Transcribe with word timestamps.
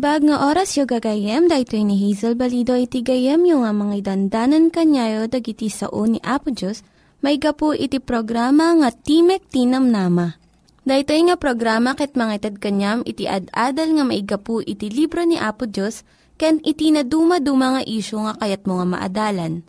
Naimbag 0.00 0.32
nga 0.32 0.48
oras 0.48 0.80
yung 0.80 0.88
gagayem, 0.88 1.44
dahil 1.44 1.84
ni 1.84 2.08
Hazel 2.08 2.32
Balido 2.32 2.72
iti 2.72 3.04
gayem 3.04 3.44
yung 3.44 3.68
nga 3.68 3.72
mga 3.76 4.08
dandanan 4.08 4.72
kanyayo 4.72 5.28
dagiti 5.28 5.68
sao 5.68 6.08
ni 6.08 6.16
Apo 6.24 6.48
Diyos, 6.48 6.80
may 7.20 7.36
gapu 7.36 7.76
iti 7.76 8.00
programa 8.00 8.72
nga 8.80 8.96
Timek 8.96 9.44
Tinam 9.52 9.92
Nama. 9.92 10.40
Dahil 10.88 11.04
nga 11.04 11.36
programa 11.36 11.92
ket 11.92 12.16
mga 12.16 12.32
itad 12.32 12.56
kanyam 12.64 13.04
iti 13.04 13.28
ad-adal 13.28 14.00
nga 14.00 14.04
may 14.08 14.24
gapu 14.24 14.64
iti 14.64 14.88
libro 14.88 15.20
ni 15.20 15.36
Apo 15.36 15.68
Diyos, 15.68 16.00
ken 16.40 16.64
iti 16.64 16.88
na 16.96 17.04
dumaduma 17.04 17.76
nga 17.76 17.82
isyo 17.84 18.24
nga 18.24 18.40
kayat 18.40 18.64
mo 18.64 18.80
nga 18.80 18.96
maadalan. 18.96 19.60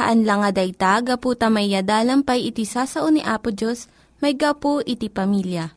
Haan 0.00 0.24
lang 0.24 0.48
nga 0.48 0.64
dayta, 0.64 1.04
gapu 1.04 1.36
tamay 1.36 1.76
pay 2.24 2.40
iti 2.40 2.64
sasao 2.64 3.12
ni 3.12 3.20
Apo 3.20 3.52
Diyos, 3.52 3.84
may 4.24 4.32
gapu 4.32 4.80
iti 4.80 5.12
pamilya 5.12 5.76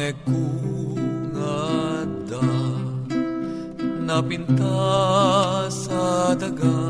ekungada 0.00 1.44
napinta 4.00 5.68
sa 5.68 6.32
daga 6.32 6.80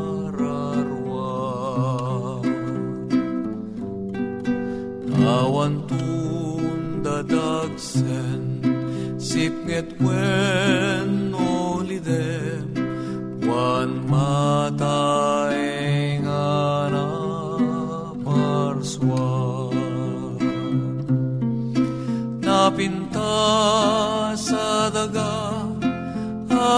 awan 5.24 5.88
tundadagsen 5.88 8.60
sipnget 9.16 9.88
wen 10.04 11.25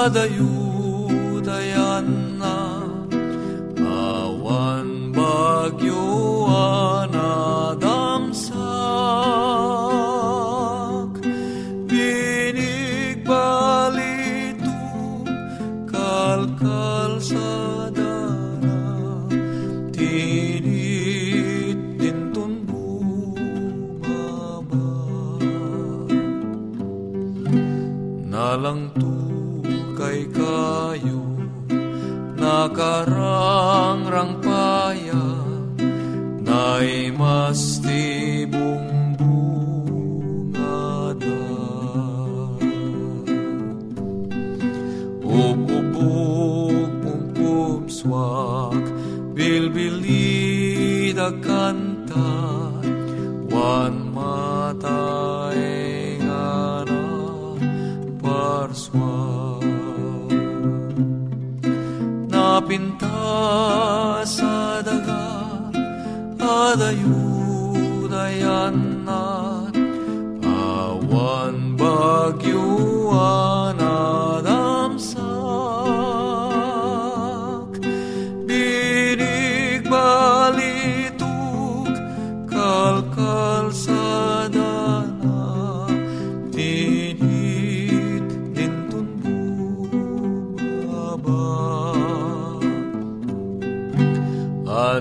da 0.09 0.23
you 0.25 0.46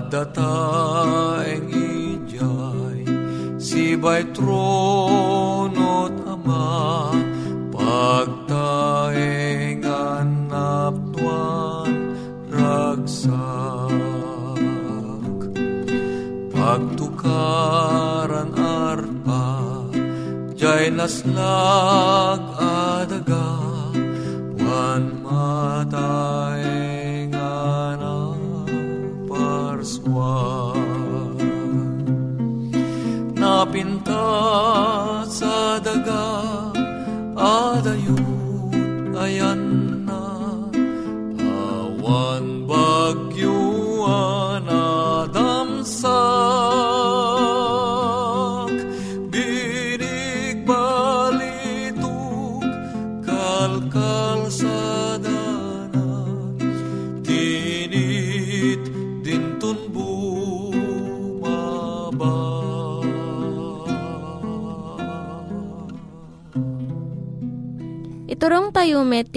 dataeng 0.05 1.73
ijay 1.73 3.01
sibay 3.57 4.21
trono't 4.37 6.13
ama 6.29 7.09
pagtaeng 7.73 9.81
anaptuan 9.81 11.89
ragsak. 12.53 13.89
Pagtukaran 16.53 18.53
arpa 18.53 19.49
jay 20.53 20.93
na 20.93 21.07
Naslag 21.07 22.56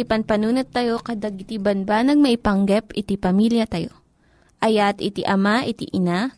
tayo 0.00 0.16
met, 0.16 0.24
ti 0.24 0.32
panpanunat 0.32 0.68
tayo 0.72 0.94
kadag 1.04 1.36
iti 1.36 1.56
banbanag 1.60 2.16
maipanggep 2.16 2.96
iti 2.96 3.20
pamilya 3.20 3.66
tayo. 3.68 3.92
Ayat 4.60 5.00
iti 5.00 5.24
ama, 5.24 5.64
iti 5.64 5.88
ina, 5.92 6.32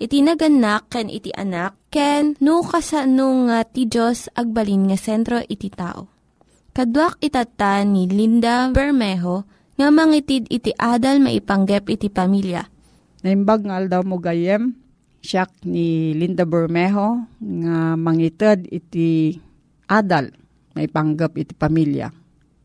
iti 0.00 0.20
naganak, 0.20 0.88
ken 0.88 1.08
iti 1.08 1.32
anak, 1.32 1.76
ken 1.92 2.36
no 2.40 2.60
kasano 2.64 3.48
nga 3.48 3.64
ti 3.64 3.88
Diyos 3.88 4.28
agbalin 4.32 4.88
nga 4.88 4.98
sentro 5.00 5.40
iti 5.44 5.68
tao. 5.68 6.08
Kaduak 6.72 7.20
itata 7.20 7.84
ni 7.84 8.08
Linda 8.08 8.72
Bermejo 8.72 9.44
nga 9.76 9.88
mangitid 9.92 10.48
iti 10.48 10.72
adal 10.76 11.20
maipanggep 11.20 11.88
iti 11.92 12.08
pamilya. 12.08 12.64
Naimbag 13.24 13.68
nga 13.68 13.76
aldaw 13.76 14.02
mo 14.04 14.16
gayem, 14.20 14.72
siyak 15.20 15.52
ni 15.68 16.12
Linda 16.16 16.44
Bermejo 16.44 17.28
nga 17.40 17.94
mangited 17.94 18.66
iti 18.72 19.36
adal 19.88 20.32
na 20.72 20.80
ipanggap 20.84 21.36
iti 21.36 21.52
pamilya. 21.52 22.21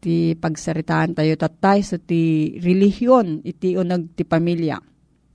Ti 0.08 0.40
pagsaritaan 0.40 1.20
tayo 1.20 1.36
tatay 1.36 1.84
sa 1.84 2.00
ti 2.00 2.56
relihiyon 2.64 3.44
iti 3.44 3.76
unag 3.76 4.16
ti 4.16 4.24
pamilya. 4.24 4.80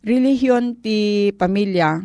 Relihiyon 0.01 0.81
ti 0.81 1.29
pamilya 1.37 2.01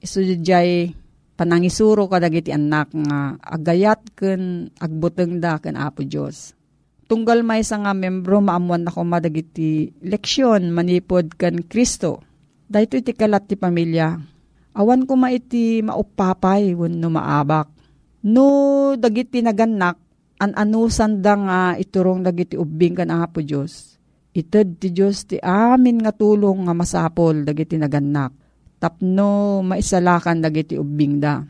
isudjay 0.00 0.96
panangisuro 1.36 2.08
kadag 2.08 2.40
iti 2.40 2.56
anak 2.56 2.88
nga 2.96 3.36
agayat 3.36 4.16
ken 4.16 4.72
agbuteng 4.80 5.44
da 5.44 5.60
ken 5.60 5.76
Apo 5.76 6.08
Dios. 6.08 6.56
Tunggal 7.04 7.44
may 7.44 7.60
nga 7.60 7.92
membro 7.92 8.40
maamuan 8.40 8.88
na 8.88 8.96
ko 8.96 9.04
madagiti 9.04 9.92
leksyon 10.00 10.72
manipod 10.72 11.36
kan 11.36 11.68
Kristo. 11.68 12.24
Dahito 12.64 12.96
iti 12.96 13.12
kalat 13.12 13.44
ti 13.44 13.60
pamilya. 13.60 14.16
Awan 14.72 15.04
ko 15.04 15.20
maiti 15.20 15.84
maupapay 15.84 16.72
wenno 16.72 17.12
maabak. 17.12 17.68
No 18.24 18.48
dagiti 18.96 19.44
naganak 19.44 20.05
an 20.36 20.52
anusan 20.52 21.24
da 21.24 21.34
nga 21.36 21.60
iturong 21.80 22.20
dagiti 22.20 22.56
ubing 22.60 22.96
kan 22.96 23.12
Apo 23.12 23.40
Dios. 23.40 23.96
Ited 24.36 24.76
ti 24.76 24.92
Dios 24.92 25.24
ti 25.24 25.40
amin 25.40 26.04
nga 26.04 26.12
tulong 26.12 26.68
nga 26.68 26.76
masapol 26.76 27.40
dagiti 27.40 27.80
naganak. 27.80 28.36
Tapno 28.76 29.64
maisalakan 29.64 30.44
dagiti 30.44 30.76
ubing 30.76 31.16
da. 31.16 31.40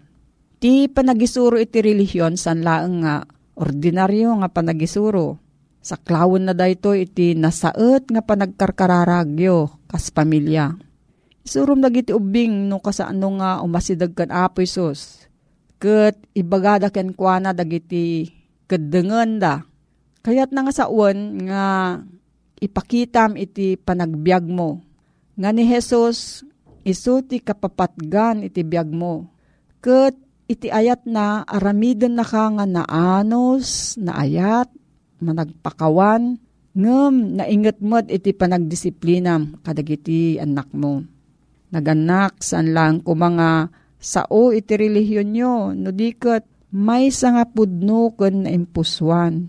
Ti 0.62 0.86
panagisuro 0.86 1.58
iti 1.58 1.82
relihiyon 1.82 2.38
san 2.38 2.62
laeng 2.62 3.02
nga 3.02 3.26
ordinaryo 3.58 4.38
nga 4.38 4.48
panagisuro. 4.54 5.42
Saklawon 5.82 6.46
na 6.46 6.54
dayto 6.54 6.94
iti 6.94 7.34
nasaet 7.34 8.06
nga 8.10 8.22
panagkarkararagyo 8.22 9.86
kas 9.90 10.14
pamilya. 10.14 10.78
Isurum 11.42 11.82
dagiti 11.82 12.14
ubing 12.14 12.70
no 12.70 12.78
kasano 12.78 13.38
nga 13.42 13.62
umasidag 13.66 14.14
kan 14.14 14.30
Apo 14.30 14.62
Isus. 14.62 15.26
Ket 15.82 16.22
ibagada 16.38 16.90
ken 16.90 17.14
kuana 17.14 17.50
dagiti 17.50 18.35
kedengen 18.66 19.38
da. 19.38 19.64
Kayat 20.26 20.50
na 20.50 20.66
nga 20.66 20.74
sa 20.74 20.90
uwan 20.90 21.38
nga 21.46 21.64
ipakitam 22.58 23.38
iti 23.38 23.78
panagbiag 23.78 24.44
mo. 24.46 24.82
Nga 25.38 25.50
ni 25.54 25.62
Jesus, 25.68 26.42
iso 26.82 27.22
ti 27.22 27.38
kapapatgan 27.38 28.42
iti 28.42 28.66
biag 28.66 28.90
mo. 28.90 29.30
Ket 29.78 30.18
iti 30.50 30.70
ayat 30.70 31.06
na 31.06 31.46
aramiden 31.46 32.18
na 32.18 32.26
ka 32.26 32.50
nga 32.50 32.66
naanos, 32.66 33.94
naayat, 33.98 34.70
managpakawan, 35.22 36.38
ngem 36.76 37.14
nainget 37.40 37.80
mod 37.80 38.10
iti 38.12 38.36
panagdisiplinam 38.36 39.62
kadagiti 39.64 40.36
anak 40.36 40.69
mo. 40.76 41.02
Naganak 41.72 42.40
saan 42.44 42.76
lang 42.76 43.02
ko 43.02 43.16
mga 43.16 43.72
sao 43.96 44.54
iti 44.54 44.76
relihiyon 44.76 45.28
nyo, 45.34 45.54
no 45.74 45.90
diket 45.90 46.44
may 46.76 47.08
nga 47.08 47.44
pudno 47.49 48.12
ken 48.12 48.44
na 48.44 48.52
impuswan. 48.52 49.49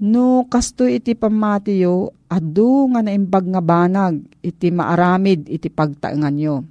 No 0.00 0.48
kasto 0.48 0.88
iti 0.88 1.12
pamatiyo, 1.12 2.16
adu 2.32 2.88
nga 2.88 3.04
naimbag 3.04 3.44
nga 3.52 3.60
banag, 3.60 4.24
iti 4.40 4.72
maaramid 4.72 5.44
iti 5.46 5.68
pagtaengan 5.68 6.34
nyo. 6.34 6.64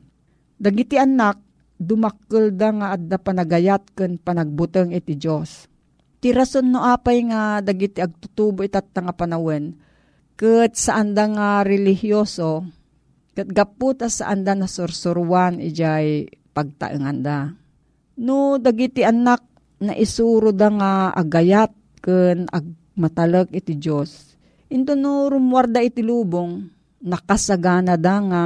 Dagiti 0.57 0.97
anak, 0.97 1.37
dumakkel 1.77 2.57
da 2.57 2.73
nga 2.73 2.87
adda 2.97 3.21
panagayat 3.21 3.93
ken 3.93 4.17
panagbuteng 4.17 4.91
iti 4.97 5.13
Dios. 5.13 5.69
Ti 6.19 6.33
rason 6.33 6.73
no 6.73 6.81
apay 6.81 7.29
nga 7.29 7.61
dagiti 7.61 8.01
agtutubo 8.01 8.65
itat 8.65 8.89
nga 8.97 9.13
panawen, 9.13 9.77
ket 10.33 10.73
saan 10.73 11.13
da 11.13 11.29
nga 11.29 11.47
relihiyoso, 11.61 12.65
ket 13.37 13.49
gaputa 13.49 14.09
saan 14.09 14.41
da 14.41 14.57
nasursuruan 14.57 15.61
ijay 15.61 16.27
pagtaengan 16.51 17.19
da. 17.21 17.39
No 18.19 18.57
dagiti 18.57 19.05
anak 19.05 19.52
na 19.83 19.93
isuro 19.99 20.55
da 20.55 20.71
nga 20.71 20.91
agayat 21.11 21.75
ken 21.99 22.47
agmatalag 22.47 23.51
iti 23.51 23.75
Dios. 23.75 24.35
Into 24.71 24.95
no 24.95 25.27
rumwarda 25.27 25.83
iti 25.83 25.99
lubong, 25.99 26.71
nakasagana 27.03 27.99
da 27.99 28.15
nga 28.23 28.43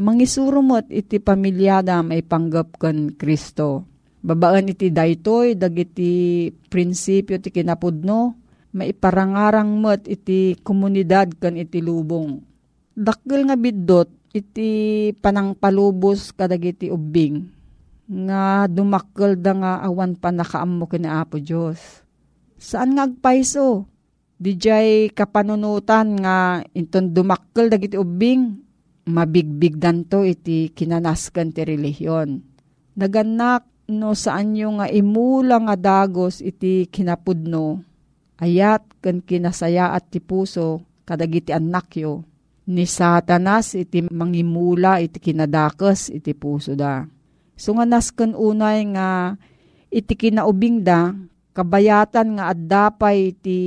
mangisurumot 0.00 0.88
iti 0.90 1.20
pamilyada 1.20 2.00
may 2.00 2.24
panggap 2.24 2.80
ken 2.80 3.14
Kristo. 3.14 3.84
Babaan 4.24 4.72
iti 4.72 4.88
daytoy 4.88 5.52
dagiti 5.54 6.48
prinsipyo 6.48 7.36
ti 7.38 7.52
kinapudno, 7.52 8.32
maiparangarang 8.72 9.70
met 9.78 10.08
iti 10.08 10.56
komunidad 10.64 11.36
ken 11.36 11.60
iti 11.60 11.84
lubong. 11.84 12.40
Dakkel 12.96 13.44
nga 13.46 13.54
biddot 13.54 14.08
iti 14.34 15.12
panangpalubos 15.20 16.34
kadagiti 16.34 16.90
ubing 16.90 17.54
nga 18.04 18.68
dumakkel 18.68 19.40
da 19.40 19.52
nga 19.56 19.72
awan 19.84 20.16
pa 20.16 20.28
nakaammo 20.28 20.84
kini 20.88 21.08
Apo 21.08 21.40
Dios. 21.40 22.04
Saan 22.60 22.96
nga 22.96 23.08
agpaiso? 23.08 23.88
Dijay 24.36 25.14
kapanunutan 25.14 26.20
nga 26.20 26.60
inton 26.76 27.14
dumakkel 27.14 27.72
dagiti 27.72 27.96
ubing 27.96 28.60
mabigbigdan 29.08 30.04
to 30.08 30.24
iti 30.24 30.72
kinanasken 30.72 31.54
ti 31.54 31.62
relihiyon. 31.64 32.42
Naganak 32.98 33.64
no 33.88 34.16
saan 34.16 34.56
yung 34.56 34.80
nga 34.80 34.88
imula 34.88 35.60
nga 35.60 35.76
dagos 35.76 36.40
iti 36.40 36.88
kinapudno 36.88 37.84
ayat 38.40 38.84
ken 39.04 39.20
kinasaya 39.20 39.92
at 39.92 40.08
ti 40.08 40.24
puso 40.24 40.80
kadagiti 41.04 41.52
anak 41.52 42.00
yo 42.00 42.24
ni 42.64 42.88
satanas 42.88 43.76
iti 43.76 44.00
mangimula 44.08 45.04
iti 45.04 45.20
kinadakes 45.20 46.08
iti 46.08 46.32
puso 46.32 46.72
da. 46.72 47.04
So 47.54 47.74
nga 47.78 47.86
nasken 47.86 48.34
unay 48.34 48.82
nga 48.94 49.38
iti 49.90 50.18
kinaubing 50.18 50.82
da, 50.82 51.14
kabayatan 51.54 52.38
nga 52.38 52.50
addapay 52.50 53.30
iti 53.30 53.58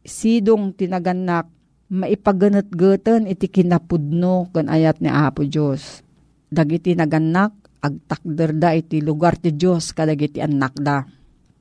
sidong 0.00 0.72
tinaganak, 0.72 1.48
maipaganat-gatan 1.92 3.28
iti 3.28 3.52
kinapudno 3.52 4.48
kan 4.48 4.72
ayat 4.72 5.04
ni 5.04 5.12
Apo 5.12 5.44
Diyos. 5.44 6.00
Dagiti 6.48 6.96
naganak, 6.96 7.52
agtakder 7.84 8.56
da 8.56 8.72
iti 8.72 9.04
lugar 9.04 9.36
ti 9.36 9.52
Diyos 9.52 9.92
kadagiti 9.92 10.40
anak 10.40 10.74
da. 10.80 11.04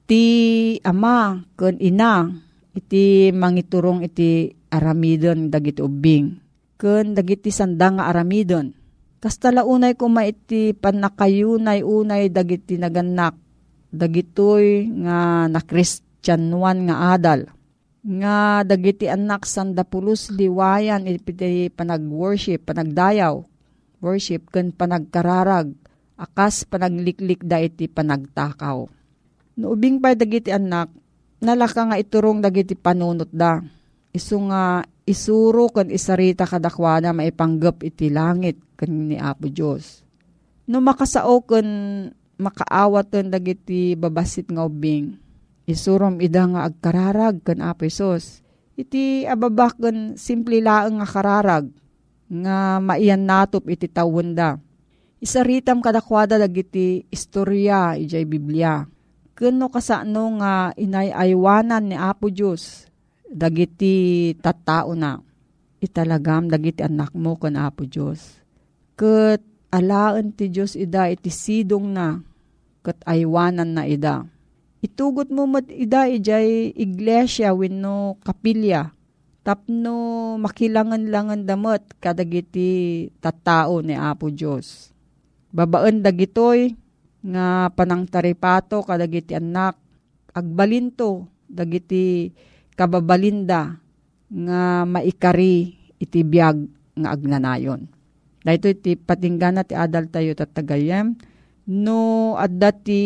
Ti 0.08 0.24
ama 0.88 1.44
kan 1.60 1.75
ina, 1.84 2.32
iti 2.72 3.36
mangiturong 3.36 4.08
iti 4.08 4.56
aramidon 4.72 5.52
dagiti 5.52 5.84
ubing. 5.84 6.40
Ken 6.80 7.12
dagiti 7.12 7.52
sanda 7.52 7.92
nga 7.92 8.08
aramidon 8.08 8.83
Kastala 9.24 9.63
unay 9.63 9.96
ko 9.96 10.12
maiti 10.12 10.75
panakayunay 10.75 11.80
unay 11.80 12.27
dagiti 12.27 12.75
naganak. 12.75 13.39
Dagitoy 13.88 14.92
nga 15.00 15.48
na 15.48 15.63
Christianuan 15.63 16.92
nga 16.92 17.15
adal. 17.15 17.48
Nga 18.03 18.68
dagiti 18.68 19.08
anak 19.08 19.48
sanda 19.48 19.88
pulos 19.88 20.27
liwayan 20.27 21.08
iti 21.08 21.72
panag-worship, 21.72 22.68
panagdayaw. 22.68 23.39
Worship 24.03 24.51
ken 24.51 24.75
panagkararag. 24.75 25.72
Akas 26.20 26.68
panagliklik 26.68 27.48
da 27.48 27.63
iti 27.63 27.88
panagtakaw. 27.88 28.92
Noubing 29.56 30.03
pa 30.03 30.20
dagiti 30.20 30.51
anak, 30.51 30.92
nalaka 31.39 31.88
nga 31.88 31.96
iturong 31.96 32.44
dagiti 32.44 32.75
panunot 32.75 33.32
da. 33.32 33.63
Isu 34.12 34.51
nga 34.51 34.84
isuro 35.03 35.67
kan 35.72 35.91
isarita 35.91 36.48
kadakwana 36.48 37.12
maipanggap 37.12 37.83
iti 37.83 38.07
langit 38.07 38.60
kan 38.79 38.91
ni 38.91 39.19
Apo 39.19 39.51
Diyos. 39.51 40.03
No 40.67 40.79
makasao 40.79 41.43
kan 41.43 41.67
makaawat 42.39 43.12
kan 43.12 43.27
dagiti 43.27 44.00
babasit 44.00 44.48
nga 44.48 44.63
ubing. 44.63 45.19
Isurom 45.63 46.19
ida 46.19 46.43
nga 46.48 46.67
agkararag 46.67 47.43
kan 47.43 47.60
Apo 47.63 47.88
Isos. 47.88 48.43
Iti 48.75 49.24
ababak 49.27 49.79
kan 49.79 50.15
simple 50.19 50.60
laeng 50.60 51.00
nga 51.00 51.07
kararag 51.07 51.67
nga 52.27 52.79
maiyan 52.79 53.24
natop 53.24 53.67
iti 53.69 53.88
tawenda. 53.91 54.60
Isaritam 55.24 55.79
kadakwada 55.79 56.36
dagiti 56.36 57.07
istorya 57.07 57.95
ijay 57.95 58.27
Biblia. 58.27 58.83
Kuno 59.33 59.72
kasano 59.72 60.39
nga 60.39 60.75
inayaywanan 60.75 61.91
ni 61.91 61.95
Apo 61.95 62.27
Diyos 62.27 62.93
dagiti 63.34 64.32
tattao 64.38 64.94
na 64.94 65.18
italagam 65.82 66.48
dagiti 66.48 66.86
anak 66.86 67.12
mo 67.18 67.34
kan 67.36 67.58
Apo 67.58 67.84
Diyos. 67.84 68.40
Kat 68.94 69.42
alaan 69.74 70.32
ti 70.32 70.54
Diyos 70.54 70.78
ida 70.78 71.10
iti 71.10 71.34
sidong 71.34 71.90
na 71.90 72.22
kat 72.86 73.02
aywanan 73.10 73.74
na 73.74 73.84
ida. 73.90 74.24
Itugot 74.86 75.34
mo 75.34 75.50
mat 75.50 75.66
ida 75.68 76.06
ijay 76.06 76.78
iglesia 76.78 77.52
wenno 77.58 78.22
kapilya 78.22 78.94
tapno 79.44 80.40
makilangan-langan 80.40 81.44
damot 81.44 81.84
kadagiti 82.00 83.12
tattao 83.20 83.84
ni 83.84 83.98
Apo 83.98 84.32
Diyos. 84.32 84.96
Babaan 85.52 86.00
dagitoy 86.00 86.74
nga 87.24 87.72
panangtaripato 87.75 88.84
kadagiti 88.84 89.36
anak 89.36 89.80
agbalinto 90.32 91.28
dagiti 91.46 92.32
kababalinda 92.74 93.77
nga 94.30 94.84
maikari 94.84 95.77
iti 96.01 96.25
biyag 96.25 96.65
nga 96.98 97.10
agnanayon. 97.13 97.89
Dahito 98.44 98.68
iti 98.68 99.00
patinggana 99.00 99.63
ti 99.63 99.74
adal 99.74 100.12
tayo 100.12 100.36
tatagayem. 100.36 101.15
No 101.63 102.34
adda 102.36 102.75
ti 102.75 103.01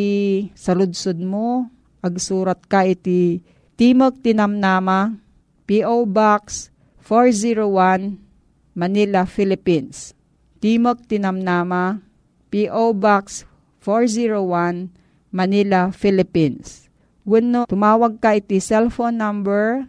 saludsod 0.57 1.21
mo, 1.21 1.69
agsurat 2.01 2.57
ka 2.65 2.81
iti 2.89 3.45
Timog 3.77 4.25
Tinamnama, 4.25 5.21
P.O. 5.69 6.09
Box 6.09 6.73
401, 7.05 8.17
Manila, 8.73 9.29
Philippines. 9.29 10.17
Timog 10.57 11.05
Tinamnama, 11.05 12.01
P.O. 12.49 12.97
Box 12.97 13.45
401, 13.85 14.89
Manila, 15.29 15.93
Philippines. 15.93 16.86
Wenno 17.27 17.67
tumawag 17.67 18.23
ka 18.23 18.39
iti 18.39 18.63
cellphone 18.63 19.19
number 19.19 19.83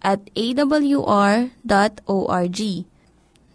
at 0.00 0.20
awr.org. 0.32 1.50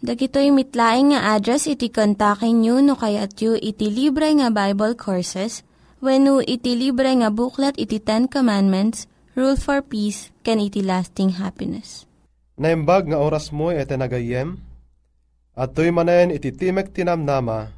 Dagitoy 0.06 0.48
mitlaing 0.54 1.10
nga 1.10 1.34
address 1.34 1.66
iti 1.66 1.90
kontakin 1.90 2.62
nyo 2.62 2.78
no 2.84 2.94
kayat 2.94 3.34
yu 3.42 3.58
iti 3.58 3.90
libre 3.90 4.30
nga 4.38 4.54
Bible 4.54 4.94
Courses 4.94 5.66
when 5.98 6.28
iti 6.44 6.76
libre 6.76 7.10
nga 7.10 7.32
buklat 7.32 7.74
iti 7.80 7.98
Ten 7.98 8.28
Commandments, 8.30 9.08
Rule 9.34 9.58
for 9.58 9.82
Peace, 9.82 10.30
can 10.46 10.62
iti 10.62 10.84
lasting 10.84 11.40
happiness. 11.40 12.06
Naimbag 12.56 13.10
nga 13.10 13.18
oras 13.20 13.52
mo 13.52 13.68
iti 13.74 13.96
nagayem, 13.98 14.56
at 15.56 15.72
tuy 15.72 15.88
manen 15.92 16.32
iti 16.32 16.52
timek 16.52 16.92
tinamnama, 16.92 17.72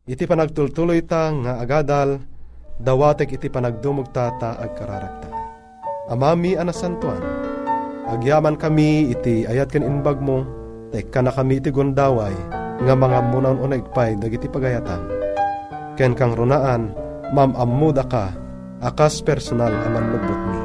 Iti 0.07 0.23
panagtultuloy 0.23 1.03
ta 1.03 1.35
nga 1.35 1.59
agadal 1.59 2.23
dawatek 2.79 3.35
iti 3.35 3.51
panagdumog 3.51 4.15
tata 4.15 4.55
agkararagta. 4.55 5.27
Amami 6.07 6.55
anasantuan. 6.55 7.19
Agyaman 8.07 8.55
kami 8.55 9.11
iti 9.11 9.43
ayat 9.43 9.67
ken 9.67 9.83
inbag 9.83 10.23
mo 10.23 10.47
tek 10.95 11.11
na 11.19 11.33
kami 11.33 11.59
iti 11.59 11.73
gondaway 11.73 12.63
nga 12.83 12.93
mga 12.95 13.19
munaon 13.31 13.63
unegpay 13.63 14.19
dagiti 14.19 14.51
pagayatan. 14.51 15.01
Ken 15.95 16.11
kang 16.11 16.35
runaan 16.35 16.91
mamammuda 17.31 18.03
ka 18.07 18.35
akas 18.83 19.23
personal 19.23 19.71
aman 19.71 20.05
lubot 20.11 20.41
mi. 20.51 20.61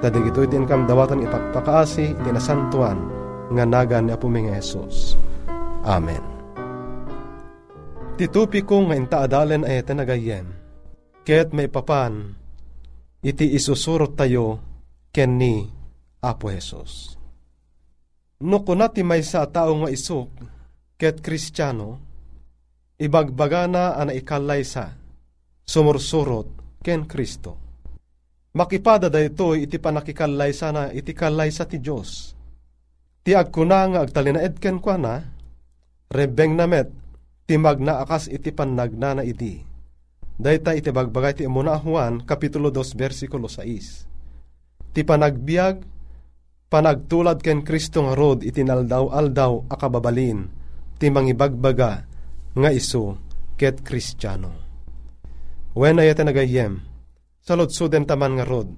Tadig 0.00 0.32
ito 0.32 0.44
itin 0.44 0.68
kam 0.68 0.84
dawatan 0.84 1.24
ipagpakaasi 1.24 2.16
itinasantuan 2.20 2.98
nga 3.52 3.64
nagan 3.64 4.08
ni 4.08 4.12
Apo 4.12 4.28
mga 4.28 4.56
Jesus. 4.60 5.16
Amen. 5.84 6.20
Titupi 8.14 8.62
ko 8.64 8.84
nga 8.88 8.96
intaadalen 8.96 9.66
ay 9.66 9.84
nagayem. 9.84 10.46
Ket 11.24 11.56
may 11.56 11.72
papan, 11.72 12.36
iti 13.24 13.56
isusurot 13.56 14.12
tayo 14.12 14.60
ken 15.08 15.40
ni 15.40 15.64
Apo 16.20 16.52
Jesus. 16.52 17.16
No 18.44 18.60
kunati 18.60 19.00
may 19.00 19.24
sa 19.24 19.48
tao 19.48 19.72
nga 19.80 19.88
isuk, 19.88 20.28
ket 20.94 21.20
kristyano, 21.20 21.98
ibagbagana 22.98 23.98
ana 23.98 24.14
ikalay 24.14 24.62
sa, 24.62 24.94
sumursurot 25.66 26.80
ken 26.84 27.08
Kristo. 27.08 27.58
Makipada 28.54 29.10
da 29.10 29.18
ito 29.18 29.58
iti 29.58 29.82
panakikalay 29.82 30.54
sana 30.54 30.94
iti 30.94 31.10
kalay 31.10 31.50
sa 31.50 31.66
ti 31.66 31.82
Diyos. 31.82 32.38
Ti 33.24 33.34
agkuna 33.34 33.90
nga 33.90 34.00
agtalinaed 34.06 34.62
ken 34.62 34.78
kwa 34.78 34.94
na, 34.94 35.14
rebeng 36.12 36.54
namet, 36.54 36.92
ti 37.48 37.58
magna 37.58 37.98
akas 38.04 38.30
iti 38.30 38.54
panagna 38.54 39.18
na 39.18 39.22
iti. 39.26 39.58
Dayta 40.34 40.76
iti 40.76 40.94
bagbagay 40.94 41.40
ti 41.40 41.42
imuna 41.46 41.78
Juan, 41.82 42.22
Kapitulo 42.22 42.70
2, 42.70 42.94
versikulo 42.94 43.50
6. 43.50 44.94
Ti 44.94 45.02
panagbiag, 45.02 45.76
panagtulad 46.70 47.42
ken 47.42 47.66
Kristo 47.66 48.06
nga 48.06 48.14
rod 48.14 48.46
iti 48.46 48.62
naldaw-aldaw 48.62 49.66
akababalin, 49.70 50.46
ti 50.98 51.10
mangibagbaga 51.10 52.06
nga 52.54 52.70
iso 52.70 53.18
ket 53.58 53.82
Kristiyano. 53.82 54.52
When 55.74 55.98
ayat 55.98 56.22
nagayem, 56.22 56.78
saludsuden 57.42 58.06
taman 58.06 58.38
nga 58.38 58.46
rod, 58.46 58.70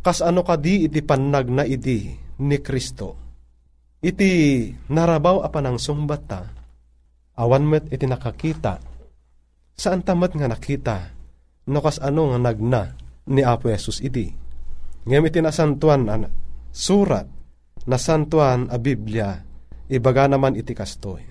kas 0.00 0.24
ano 0.24 0.40
kadi 0.42 0.88
iti 0.88 1.04
panag 1.04 1.52
na 1.52 1.68
idi 1.68 2.08
ni 2.40 2.56
Kristo. 2.60 3.20
Iti 4.00 4.70
narabaw 4.92 5.44
apan 5.44 5.72
ang 5.72 5.78
sumbata, 5.80 6.46
awan 7.36 7.64
met 7.68 7.84
iti 7.92 8.08
nakakita, 8.08 8.80
saan 9.76 10.00
tamat 10.00 10.32
nga 10.36 10.48
nakita, 10.48 10.98
no 11.68 11.78
kas 11.84 12.00
ano 12.00 12.32
nga 12.32 12.38
nagna 12.40 12.82
ni 13.28 13.44
Apo 13.44 13.68
Yesus 13.68 14.00
iti. 14.00 14.30
Ngem 15.06 15.26
iti 15.28 15.38
nasantuan 15.44 16.08
an, 16.08 16.22
surat, 16.72 17.28
nasantuan 17.84 18.72
a 18.72 18.76
Biblia, 18.80 19.45
ibaga 19.90 20.26
naman 20.30 20.58
iti 20.58 20.74
kastoy. 20.74 21.22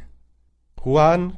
Juan 0.80 1.34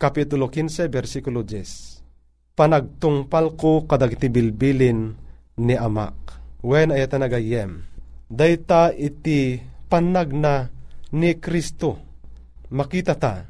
Kapitulo 0.00 0.48
15, 0.48 0.88
versikulo 0.88 1.44
10. 1.44 2.56
Panagtungpal 2.56 3.52
ko 3.52 3.84
kadagiti 3.84 4.32
bilbilin 4.32 5.12
ni 5.60 5.76
amak. 5.76 6.16
Wen 6.64 6.88
ayata 6.88 7.20
nagayem. 7.20 7.84
Dayta 8.24 8.96
iti 8.96 9.60
panagna 9.92 10.72
ni 11.12 11.36
Kristo. 11.36 12.00
Makita 12.72 13.12
ta 13.20 13.44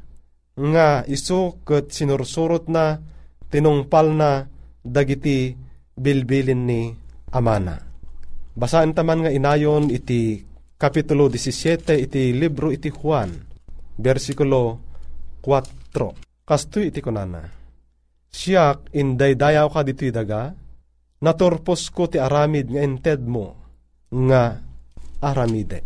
nga 0.59 1.07
iso 1.07 1.63
ket 1.63 1.95
sinursurot 1.95 2.67
na 2.67 2.99
tinungpal 3.47 4.11
na 4.11 4.43
dagiti 4.83 5.55
bilbilin 5.95 6.61
ni 6.67 6.91
amana. 7.31 7.79
Basaan 8.59 8.91
taman 8.91 9.23
nga 9.23 9.31
inayon 9.31 9.87
iti 9.87 10.50
Kapitulo 10.81 11.29
17 11.29 11.93
iti 11.93 12.33
libro 12.33 12.73
iti 12.73 12.89
Juan, 12.89 13.29
versikulo 14.01 14.81
4. 15.45 16.41
Kastoy 16.41 16.89
iti 16.89 17.05
kunana. 17.05 17.45
Siyak 18.25 18.89
inday 18.97 19.37
dayaw 19.37 19.69
ka 19.69 19.85
dito'y 19.85 20.09
daga, 20.09 20.49
naturpos 21.21 21.85
ko 21.93 22.09
ti 22.09 22.17
aramid 22.17 22.73
nga 22.73 22.81
inted 22.81 23.21
mo, 23.21 23.53
nga 24.09 24.57
aramide. 25.21 25.85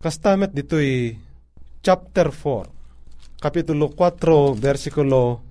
Kastamet 0.00 0.56
dito'y 0.56 1.12
chapter 1.84 2.32
4, 2.32 3.44
kapitulo 3.44 3.92
4, 3.92 4.56
versikulo 4.56 5.44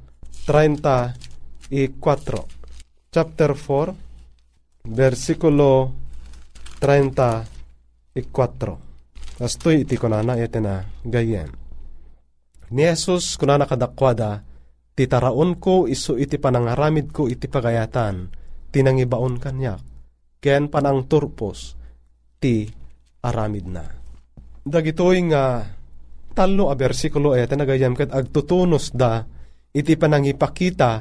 34. 0.49 1.93
Chapter 3.13 3.53
4, 3.53 4.89
versikulo 4.89 5.93
34. 6.81 7.52
Kastoy 8.13 9.81
iti 9.81 9.97
kunana 9.97 10.37
iti 10.37 10.61
na 10.61 10.85
gayem 11.01 11.49
Ni 12.69 12.85
Jesus 12.85 13.41
kuna 13.41 13.57
nakadakwada, 13.57 14.45
titaraon 14.93 15.57
ko 15.57 15.89
iso 15.89 16.13
iti 16.17 16.37
panangaramid 16.37 17.09
ko 17.09 17.25
iti 17.25 17.49
pagayatan, 17.49 18.29
tinangibaon 18.69 19.41
kanyak, 19.41 19.81
ken 20.41 20.69
panang 20.69 21.05
turpos, 21.09 21.77
ti 22.37 22.69
aramid 23.25 23.65
na. 23.69 23.85
Dagitoy 24.61 25.17
nga 25.33 25.65
talo 26.33 26.69
a 26.69 26.75
bersikulo 26.77 27.33
ay 27.33 27.45
nagayam 27.49 27.93
kat 27.93 28.09
agtutunos 28.09 28.89
da 28.93 29.25
iti 29.73 29.93
panangipakita 29.97 30.91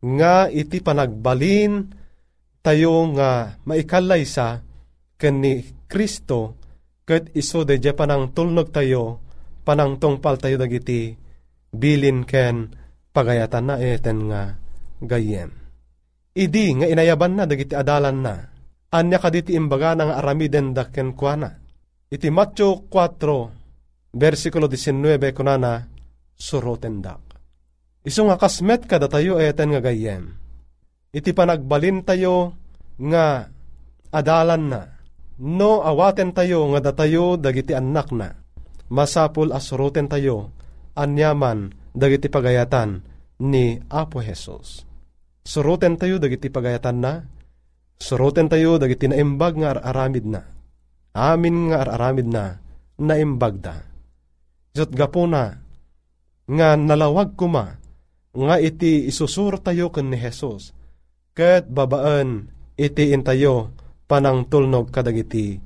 nga 0.00 0.48
iti 0.52 0.80
panagbalin 0.84 1.88
tayo 2.60 3.04
nga 3.16 3.60
maikalay 3.64 4.24
sa 4.28 4.60
ken 5.16 5.40
ni 5.40 5.62
Kristo 5.86 6.58
ket 7.04 7.30
iso 7.36 7.62
de 7.62 7.78
panang 7.92 8.32
tulnog 8.32 8.72
tayo 8.72 9.20
panang 9.64 9.96
tungpal 9.96 10.36
tayo 10.36 10.60
dagiti 10.60 11.16
bilin 11.74 12.22
ken 12.28 12.70
pagayatan 13.10 13.64
na 13.66 13.74
eten 13.80 14.30
nga 14.30 14.54
gayem. 15.02 15.50
Idi 16.34 16.74
nga 16.74 16.86
inayaban 16.90 17.38
na 17.38 17.46
dagiti 17.46 17.78
adalan 17.78 18.18
na, 18.18 18.34
anya 18.90 19.18
kaditi 19.22 19.54
imbaga 19.54 19.94
nga 19.94 20.18
aramiden 20.18 20.74
da 20.74 20.90
ken 20.90 21.14
kuana. 21.14 21.50
Iti 22.10 22.30
Matthew 22.30 22.90
4, 22.90 24.14
versikulo 24.14 24.66
19 24.66 25.34
kunana, 25.34 25.82
suroten 26.34 27.02
dak. 27.02 27.22
Iso 28.02 28.26
nga 28.26 28.38
kasmet 28.38 28.86
kada 28.86 29.06
tayo 29.06 29.38
eten 29.38 29.74
nga 29.74 29.82
gayem. 29.82 30.34
Iti 31.14 31.30
panagbalin 31.30 32.02
tayo 32.02 32.54
nga 32.98 33.46
adalan 34.10 34.62
na, 34.70 34.82
no 35.40 35.82
awaten 35.82 36.30
tayo 36.30 36.70
nga 36.74 36.90
datayo 36.90 37.34
dagiti 37.34 37.74
anak 37.74 38.14
na, 38.14 38.38
masapul 38.90 39.50
asuruten 39.50 40.06
tayo, 40.06 40.54
anyaman 40.94 41.74
dagiti 41.90 42.30
pagayatan 42.30 43.02
ni 43.42 43.82
Apo 43.90 44.22
Jesus. 44.22 44.86
Suruten 45.44 45.98
tayo 45.98 46.22
dagiti 46.22 46.48
pagayatan 46.48 46.98
na, 47.02 47.12
suruten 47.98 48.46
tayo 48.46 48.78
dagiti 48.78 49.10
naimbag 49.10 49.54
nga 49.58 49.70
aramid 49.82 50.24
na, 50.24 50.42
amin 51.12 51.74
nga 51.74 51.84
aramid 51.84 52.28
na, 52.30 52.62
naimbag 52.98 53.58
da. 53.58 53.76
Isot 54.74 54.90
gapo 54.94 55.26
na, 55.26 55.58
nga 56.46 56.68
nalawag 56.78 57.34
kuma, 57.34 57.78
nga 58.34 58.56
iti 58.58 59.06
isusur 59.06 59.62
tayo 59.62 59.90
ken 59.94 60.10
ni 60.10 60.18
Jesus, 60.18 60.74
ket 61.34 61.70
babaan 61.70 62.50
iti 62.74 63.14
intayo 63.14 63.70
panang 64.04 64.48
tulnog 64.48 64.88
kadagiti 64.92 65.58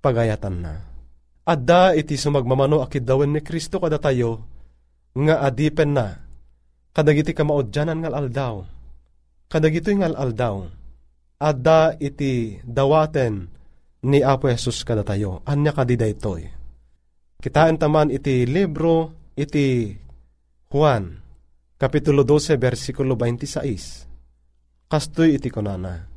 pagayatan 0.00 0.56
na. 0.60 0.74
Adda 1.44 1.96
iti 1.96 2.14
sumagmamano 2.14 2.84
akid 2.84 3.04
dawen 3.04 3.34
ni 3.34 3.40
Kristo 3.40 3.80
kada 3.80 3.98
tayo, 3.98 4.44
nga 5.16 5.42
adipen 5.42 5.96
na, 5.96 6.20
kadagiti 6.94 7.34
kamaudyanan 7.34 8.04
ngal 8.04 8.14
aldaw, 8.14 8.54
kadagito'y 9.50 9.98
ngal 9.98 10.14
aldaw, 10.14 10.68
adda 11.40 11.98
iti 11.98 12.62
dawaten 12.62 13.50
ni 14.06 14.22
Apo 14.22 14.46
Jesus 14.46 14.86
kada 14.86 15.02
tayo, 15.02 15.42
anya 15.48 15.74
kadida 15.74 16.06
itoy. 16.06 16.46
Kitaan 17.40 17.80
taman 17.80 18.12
iti 18.12 18.44
libro, 18.44 19.32
iti 19.34 19.96
Juan, 20.70 21.20
Kapitulo 21.80 22.28
12, 22.28 22.60
versikulo 22.60 23.16
26. 23.16 24.84
Kastoy 24.84 25.40
iti 25.40 25.48
konana, 25.48 26.09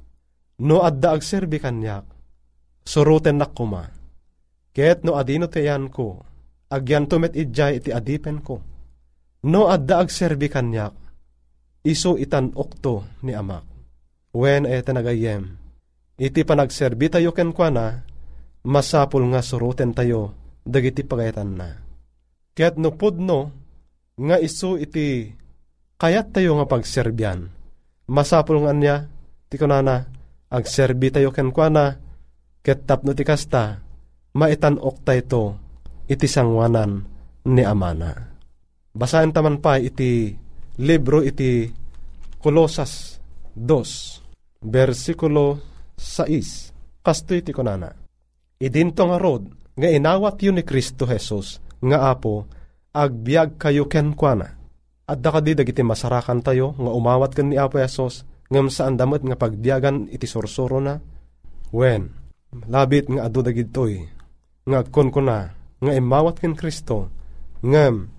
no 0.62 0.86
adda 0.86 1.18
agserbi 1.18 1.58
kanyak, 1.58 2.06
suruten 2.86 3.42
nakuma, 3.42 3.90
ket 4.76 5.02
no 5.02 5.18
adino 5.18 5.50
teyan 5.50 5.90
ko, 5.90 6.22
agyan 6.70 7.10
tumet 7.10 7.34
idjay 7.34 7.82
iti 7.82 7.90
adipen 7.90 8.44
ko. 8.44 8.62
No 9.44 9.68
adda 9.72 10.04
agserbi 10.04 10.48
kanyak, 10.48 10.94
iso 11.84 12.16
itan 12.16 12.54
okto 12.56 13.04
ni 13.26 13.34
amak. 13.36 13.66
Wen 14.34 14.66
ay 14.66 14.82
tanagayem, 14.82 15.46
iti 16.18 16.42
panagserbi 16.42 17.12
tayo 17.12 17.36
ken 17.36 17.54
kwa 17.54 17.70
na, 17.70 17.86
masapul 18.66 19.28
nga 19.30 19.46
suruten 19.46 19.94
tayo, 19.94 20.34
dagiti 20.66 21.06
pagayatan 21.06 21.52
na. 21.54 21.70
Kaya't 22.54 22.82
no 22.82 22.96
pudno, 22.98 23.52
nga 24.18 24.38
iso 24.38 24.78
iti 24.78 25.30
kayat 26.00 26.34
tayo 26.34 26.58
nga 26.58 26.66
pagserbyan. 26.66 27.50
Masapul 28.10 28.64
nga 28.66 28.74
niya, 28.74 28.96
ti 29.50 29.56
kunana, 29.60 30.06
agserbi 30.54 31.10
tayo 31.10 31.34
ken 31.34 31.50
kwa 31.50 31.68
na, 31.74 31.86
ket 32.62 32.86
tapno 32.86 33.18
ti 33.18 33.26
kasta, 33.26 33.82
maitan 34.38 34.78
okta 34.78 35.18
ito, 35.18 35.44
iti 36.06 36.30
sangwanan 36.30 37.02
ni 37.50 37.66
amana. 37.66 38.14
Basahin 38.94 39.34
taman 39.34 39.58
pa 39.58 39.82
iti 39.82 40.30
libro 40.78 41.26
iti 41.26 41.66
Kolosas 42.38 43.18
2, 43.58 44.70
versikulo 44.70 45.58
6. 45.98 47.02
Kasto 47.02 47.34
iti 47.34 47.50
kunana. 47.50 47.90
Idinto 48.62 49.10
nga 49.10 49.18
rod, 49.18 49.50
nga 49.74 49.90
inawat 49.90 50.40
yun 50.46 50.62
ni 50.62 50.64
Kristo 50.64 51.10
Jesus, 51.10 51.58
nga 51.84 52.14
apo, 52.14 52.46
agbiag 52.94 53.58
kayo 53.58 53.90
ken 53.90 54.14
kwa 54.14 54.62
At 55.04 55.20
da 55.20 55.36
dagiti 55.36 55.84
masarakan 55.84 56.40
tayo, 56.40 56.72
nga 56.80 56.92
umawat 56.96 57.36
ken 57.36 57.52
ni 57.52 57.60
Apo 57.60 57.76
Jesus, 57.76 58.24
ngam 58.54 58.70
saan 58.70 58.94
damat 58.94 59.26
nga 59.26 59.34
pagbiagan 59.34 60.06
iti 60.14 60.30
sorsoro 60.30 60.78
na. 60.78 61.02
When, 61.74 62.14
labit 62.70 63.10
nga 63.10 63.26
adu 63.26 63.42
dagitoy, 63.42 64.06
nga 64.70 64.86
kon 64.86 65.10
ko 65.10 65.26
na, 65.26 65.50
nga 65.82 65.92
imawat 65.98 66.38
ken 66.38 66.54
Kristo, 66.54 67.10
ngam 67.66 68.14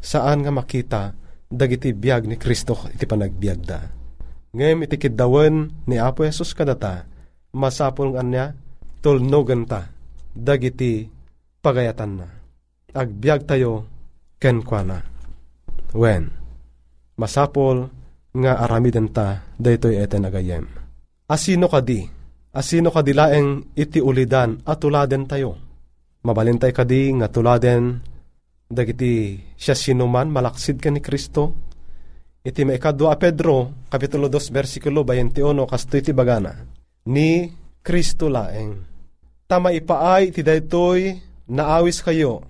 saan 0.00 0.40
nga 0.40 0.48
makita, 0.48 1.12
dagiti 1.52 1.92
biag 1.92 2.24
ni 2.24 2.40
Kristo 2.40 2.88
iti 2.88 3.04
panagbiag 3.04 3.60
da. 3.60 3.84
Ngem 4.56 4.88
iti 4.88 4.96
ni 5.86 5.96
Apo 6.00 6.24
Jesus 6.24 6.56
kadata, 6.56 7.04
masapul 7.52 8.16
nga 8.16 8.24
niya 8.24 8.56
tulnogan 9.04 9.68
ta 9.68 9.92
dagiti 10.32 11.04
pagayatan 11.60 12.12
na. 12.16 12.28
Agbyag 12.96 13.44
tayo 13.44 13.84
ken 14.40 14.64
kwa. 14.64 14.80
Wen, 15.92 16.32
masapol 17.20 17.92
nga 18.36 18.60
aramiden 18.60 19.08
ta 19.10 19.42
daytoy 19.56 19.96
eten 19.96 20.28
agayem. 20.28 20.64
Asino 21.26 21.66
kadi? 21.66 22.04
Asino 22.56 22.88
kadilaeng 22.88 23.76
iti 23.76 24.00
ulidan 24.00 24.62
at 24.64 24.80
tuladen 24.80 25.28
tayo? 25.28 25.56
Mabalintay 26.24 26.72
kadi 26.72 27.12
nga 27.20 27.28
tuladen 27.28 28.00
dagiti 28.66 29.38
siya 29.54 29.74
sinuman 29.76 30.30
malaksid 30.30 30.80
ka 30.80 30.88
ni 30.88 31.00
Kristo. 31.02 31.54
Iti 32.46 32.62
maikadwa 32.62 33.18
Pedro, 33.18 33.86
Kapitulo 33.90 34.30
2, 34.30 34.54
versikulo 34.54 35.02
21, 35.02 35.66
kasto 35.66 35.98
iti 35.98 36.14
bagana. 36.14 36.54
Ni 37.10 37.50
Kristo 37.82 38.30
laeng. 38.30 38.86
Tama 39.50 39.74
ipaay 39.74 40.30
ti 40.30 40.46
daytoy 40.46 41.18
naawis 41.50 42.02
kayo. 42.06 42.46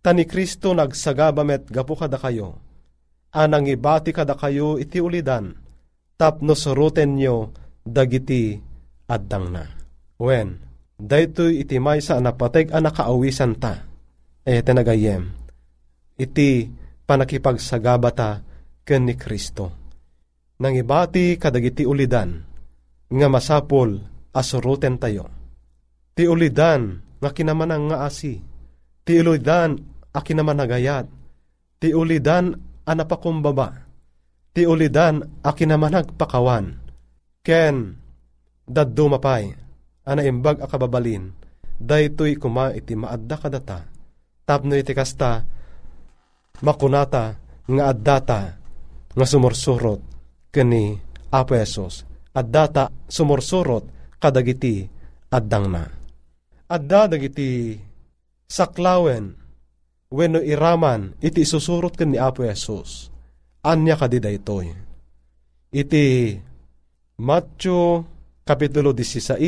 Tani 0.00 0.24
Kristo 0.24 0.72
nagsagabamet 0.72 1.68
gapu 1.68 1.92
kada 1.92 2.16
kayo. 2.16 2.63
Anang 3.34 3.66
ibati 3.66 4.14
kada 4.14 4.38
kayo 4.38 4.78
iti 4.78 5.02
ulidan. 5.02 5.58
Tapno 6.14 6.54
suruten 6.54 7.18
nyo 7.18 7.50
dagiti 7.82 8.54
addang 9.10 9.50
na. 9.50 9.66
Wen, 10.22 10.62
daytoy 10.94 11.66
iti 11.66 11.82
maysa 11.82 12.22
napateg 12.22 12.70
a 12.70 12.78
nakaawisan 12.78 13.58
ta. 13.58 13.82
E 14.44 14.60
tenagayem, 14.62 15.34
iti 16.20 16.68
panakipagsagabata 17.08 18.44
ken 18.86 19.08
ni 19.08 19.18
Kristo. 19.18 19.72
Nang 20.60 20.78
ibati 20.78 21.34
kadagiti 21.34 21.82
ulidan, 21.82 22.38
nga 23.10 23.26
masapol 23.26 23.98
asuruten 24.30 25.00
tayo. 25.00 25.26
Ti 26.14 26.30
ulidan 26.30 27.02
nga 27.18 27.30
kinamanang 27.34 27.90
nga 27.90 28.06
asi. 28.06 28.38
Ti 29.02 29.12
ulidan 29.18 29.74
a 30.14 30.20
kinamanagayat. 30.22 31.06
Ti 31.82 31.88
ulidan 31.90 32.54
a 32.84 32.92
napakumbaba. 32.92 33.84
Ti 34.54 34.68
ulidan 34.68 35.42
a 35.42 35.50
kinamanag 35.50 36.14
pakawan. 36.14 36.78
Ken, 37.44 37.98
daddo 38.64 39.04
mapay, 39.10 39.50
ana 40.06 40.22
imbag 40.24 40.62
a 40.62 40.66
kababalin, 40.70 41.34
daytoy 41.76 42.38
kuma 42.38 42.70
iti 42.72 42.94
maadda 42.94 43.36
kadata. 43.36 43.78
Tapno 44.44 44.76
iti 44.76 44.92
kasta, 44.92 45.42
makunata 46.62 47.36
nga 47.64 47.84
addata 47.90 48.40
nga 49.14 49.26
sumursurot 49.26 50.00
kani 50.52 51.00
Apo 51.34 51.58
Esos. 51.58 52.06
Addata 52.34 52.90
sumursurot 53.10 54.16
kadagiti 54.22 54.86
addang 55.30 55.66
na. 55.70 55.82
Adda 56.70 57.10
dagiti 57.10 57.78
saklawen 58.46 59.43
wenno 60.14 60.38
iraman 60.38 61.18
iti 61.18 61.42
isusurot 61.42 61.98
ken 61.98 62.14
ni 62.14 62.18
Apo 62.22 62.46
Jesus. 62.46 63.10
Anya 63.66 63.98
kadi 63.98 64.22
daytoy. 64.22 64.70
Iti 65.74 66.38
Matthew 67.18 68.06
Kapitulo 68.46 68.94
16 68.94 69.40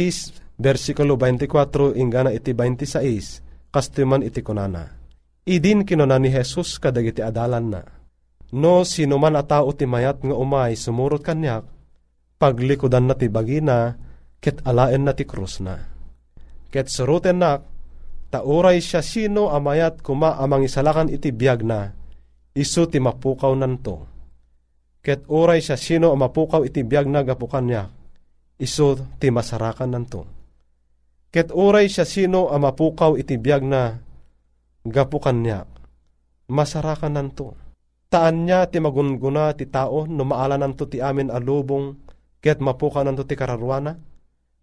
versikulo 0.59 1.15
24 1.15 1.95
ingana 2.01 2.33
iti 2.35 2.51
26 2.51 3.71
kastuman 3.71 4.25
iti 4.27 4.43
kunana. 4.43 4.89
Idin 5.47 5.87
kinuna 5.87 6.19
ni 6.19 6.33
Jesus 6.33 6.83
kadagiti 6.83 7.23
adalan 7.23 7.67
na. 7.71 7.83
No 8.57 8.83
sino 8.83 9.21
man 9.21 9.39
a 9.39 9.45
tao 9.47 9.71
ti 9.77 9.87
mayat 9.87 10.25
nga 10.25 10.35
umay 10.35 10.75
sumurot 10.75 11.23
kanyak 11.23 11.63
paglikodan 12.41 13.07
na 13.07 13.15
ti 13.15 13.31
bagina 13.31 13.95
ket 14.43 14.65
alaen 14.65 15.07
na 15.07 15.13
ti 15.13 15.29
krus 15.29 15.61
na. 15.61 15.77
Ket 16.73 16.91
suruten 16.91 17.39
nak 18.27 18.43
tauray 18.43 18.83
siya 18.83 19.07
sino 19.07 19.55
amayat 19.55 20.03
kuma 20.03 20.35
amang 20.35 20.67
isalakan 20.67 21.07
iti 21.07 21.31
biyag 21.31 21.63
na 21.63 21.95
isu 22.59 22.91
ti 22.91 22.99
mapukaw 22.99 23.55
nanto. 23.55 24.03
Ket 24.99 25.23
uray 25.31 25.63
siya 25.63 25.79
sino 25.79 26.11
amapukaw 26.11 26.67
iti 26.67 26.83
biyag 26.83 27.07
na 27.07 27.23
gapukan 27.23 27.63
niya 27.63 27.87
iso 28.59 28.99
ti 29.23 29.31
masarakan 29.31 29.95
nanto. 29.95 30.27
Ket 31.31 31.55
uray 31.55 31.87
siya 31.87 32.03
sino 32.03 32.51
amapukaw 32.51 33.15
iti 33.15 33.39
biyag 33.39 33.63
na 33.63 33.95
gapukan 34.83 35.39
niya 35.39 35.63
masarakan 36.51 37.15
nanto. 37.15 37.55
Taan 38.11 38.51
niya 38.51 38.67
ti 38.67 38.83
magunguna 38.83 39.55
ti 39.55 39.71
tao 39.71 40.11
no 40.11 40.27
maala 40.27 40.59
nanto 40.59 40.91
ti 40.91 40.99
amin 40.99 41.31
alubong 41.31 41.95
ket 42.43 42.59
mapukaw 42.59 43.07
nanto 43.07 43.23
ti 43.23 43.39
kararwana. 43.39 43.95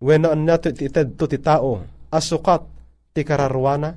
Wenaan 0.03 0.43
niya 0.43 0.59
ti 0.59 0.75
ited 0.83 1.15
to 1.15 1.31
ti 1.31 1.39
tao 1.39 1.79
asukat 2.11 2.72
ti 3.13 3.21
kararwana. 3.21 3.95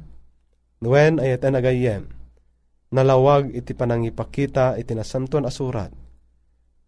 Wen 0.85 1.18
ayat 1.18 1.42
anagayem 1.48 2.05
nalawag 2.92 3.50
iti 3.50 3.74
panangipakita 3.74 4.79
iti 4.79 4.94
nasantuan 4.94 5.48
asurat 5.48 5.90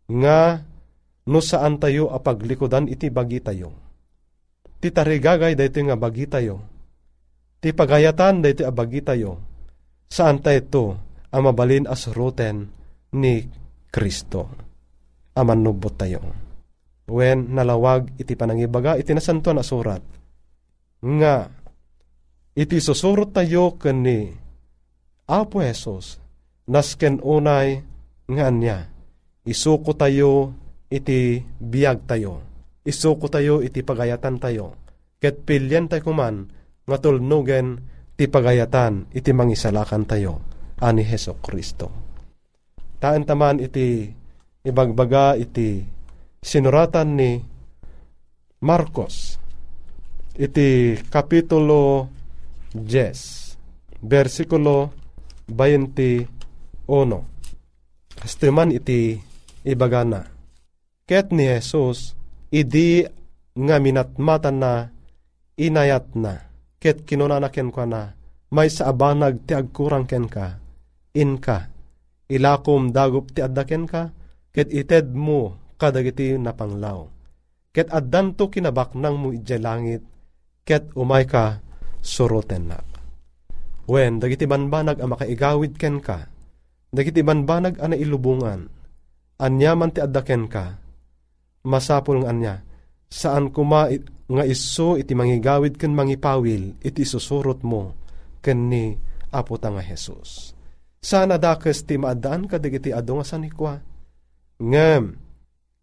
nga 0.08 0.62
no 1.28 1.40
saan 1.44 1.76
tayo 1.76 2.08
apaglikodan 2.08 2.88
iti 2.88 3.12
bagi 3.12 3.44
tayo. 3.44 3.76
Ti 4.80 4.88
tarigagay 4.88 5.52
dayto 5.52 5.84
nga 5.84 5.98
bagi 6.00 6.24
tayo. 6.24 6.64
Ti 7.60 7.76
pagayatan 7.76 8.40
dayto 8.40 8.64
a 8.64 8.72
bagi 8.72 9.04
tayo. 9.04 9.36
Saan 10.08 10.40
tayo 10.40 10.56
ito 10.56 10.84
amabalin 11.28 11.84
as 11.84 12.08
ruten 12.08 12.72
ni 13.12 13.44
Kristo. 13.92 14.48
Amanubot 15.36 15.92
tayo. 16.00 16.24
When 17.04 17.52
nalawag 17.52 18.16
iti 18.16 18.32
panangibaga 18.32 18.96
iti 18.96 19.12
nasanto 19.12 19.52
na 19.52 19.60
surat. 19.60 20.00
Nga 21.04 21.34
iti 22.58 22.82
susurot 22.82 23.30
tayo 23.30 23.78
ken 23.78 24.02
ni 24.02 24.34
Apo 25.30 25.62
Jesus 25.62 26.18
nasken 26.66 27.22
unay 27.22 27.84
nga 28.26 28.48
niya 28.50 28.90
isuko 29.46 29.94
tayo 29.94 30.56
iti 30.88 31.44
biyag 31.60 32.04
tayo. 32.08 32.44
Isuko 32.84 33.28
tayo 33.28 33.60
iti 33.60 33.84
pagayatan 33.84 34.40
tayo. 34.40 34.76
Ket 35.20 35.44
pilyan 35.44 35.88
tayo 35.88 36.08
kuman 36.08 36.48
nga 36.88 36.96
tulnugen 36.96 37.84
ti 38.16 38.24
pagayatan 38.24 39.12
iti 39.12 39.30
mangisalakan 39.36 40.04
tayo 40.08 40.40
ani 40.80 41.04
Heso 41.04 41.36
Kristo. 41.40 41.92
Taan 42.98 43.28
taman 43.28 43.60
iti 43.60 44.08
ibagbaga 44.64 45.36
iti 45.36 45.84
sinuratan 46.40 47.08
ni 47.14 47.30
Marcos 48.64 49.38
iti 50.38 50.94
kapitulo 51.10 52.10
10 52.76 54.04
versikulo 54.04 54.92
21 55.48 56.28
Kastiman 58.18 58.74
iti 58.74 59.14
ibagana. 59.62 60.26
Ket 61.06 61.30
ni 61.30 61.46
Jesus, 61.46 62.18
idi 62.50 63.06
nga 63.54 63.78
minatmatan 63.78 64.58
na 64.58 64.90
inayat 65.54 66.18
na. 66.18 66.50
Ket 66.82 67.06
kinunanaken 67.06 67.70
ko 67.70 67.86
na, 67.86 68.12
may 68.50 68.66
sa 68.68 68.90
abanag 68.90 69.46
ti 69.46 69.54
agkurang 69.54 70.06
ken 70.10 70.26
ka, 70.26 70.58
in 71.14 71.38
ka, 71.38 71.70
ilakom 72.26 72.90
dagup 72.90 73.30
ti 73.30 73.38
addaken 73.38 73.86
ka, 73.86 74.10
ket 74.50 74.70
ited 74.74 75.14
mo 75.14 75.54
kadagiti 75.78 76.34
napanglaw. 76.34 77.06
Ket 77.70 77.94
addanto 77.94 78.50
kinabak 78.50 78.98
nang 78.98 79.14
mo 79.14 79.30
ije 79.30 79.62
langit, 79.62 80.02
ket 80.66 80.90
umay 80.98 81.22
ka 81.22 81.62
suroten 82.08 82.72
na. 82.72 82.80
Wen, 83.88 84.16
dagiti 84.20 84.48
banbanag 84.48 85.00
ang 85.00 85.12
makaigawid 85.12 85.76
ken 85.76 86.00
ka, 86.00 86.28
dagiti 86.88 87.20
banbanag 87.20 87.76
ang 87.80 87.92
nailubungan, 87.92 88.68
anyaman 89.36 89.92
ti 89.92 90.00
addaken 90.00 90.44
ka, 90.48 90.80
masapul 91.68 92.24
nga 92.24 92.32
anya, 92.32 92.54
saan 93.08 93.52
kuma 93.52 93.88
nga 94.28 94.44
iso 94.44 95.00
iti 95.00 95.16
mangigawid 95.16 95.80
ken 95.80 95.96
mangipawil 95.96 96.76
iti 96.84 97.08
susurot 97.08 97.64
mo 97.64 97.96
ken 98.44 98.68
ni 98.68 98.92
Apo 99.28 99.60
ta 99.60 99.68
nga 99.68 99.84
Jesus. 99.84 100.56
Sana 101.04 101.36
dakes 101.36 101.84
ti 101.84 102.00
maadaan 102.00 102.48
ka 102.48 102.56
dagiti 102.56 102.96
ado 102.96 103.20
nga 103.20 103.26
sanikwa. 103.28 103.76
Ngem, 104.56 105.20